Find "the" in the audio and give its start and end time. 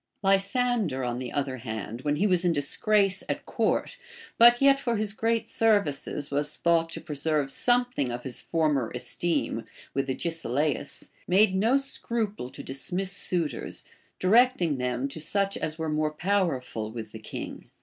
1.19-1.31, 17.11-17.19